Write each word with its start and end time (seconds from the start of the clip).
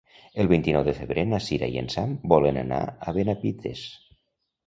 El 0.43 0.47
vint-i-nou 0.51 0.83
de 0.85 0.93
febrer 0.99 1.25
na 1.33 1.39
Sira 1.47 1.67
i 1.75 1.77
en 1.81 1.89
Sam 1.95 2.15
volen 2.33 2.59
anar 2.61 2.79
a 2.87 3.13
Benavites. 3.19 3.85